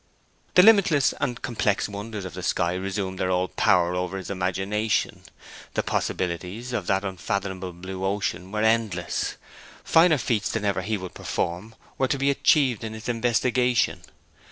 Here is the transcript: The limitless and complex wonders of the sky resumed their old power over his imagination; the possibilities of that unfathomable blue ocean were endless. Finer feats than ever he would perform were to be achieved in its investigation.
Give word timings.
The 0.55 0.63
limitless 0.63 1.13
and 1.21 1.39
complex 1.43 1.87
wonders 1.87 2.25
of 2.25 2.33
the 2.33 2.41
sky 2.41 2.73
resumed 2.73 3.19
their 3.19 3.29
old 3.29 3.55
power 3.55 3.93
over 3.93 4.17
his 4.17 4.31
imagination; 4.31 5.21
the 5.75 5.83
possibilities 5.83 6.73
of 6.73 6.87
that 6.87 7.03
unfathomable 7.05 7.71
blue 7.71 8.03
ocean 8.03 8.51
were 8.51 8.63
endless. 8.63 9.35
Finer 9.83 10.17
feats 10.17 10.49
than 10.51 10.65
ever 10.65 10.81
he 10.81 10.97
would 10.97 11.13
perform 11.13 11.75
were 11.99 12.07
to 12.07 12.17
be 12.17 12.31
achieved 12.31 12.83
in 12.83 12.95
its 12.95 13.09
investigation. 13.09 14.01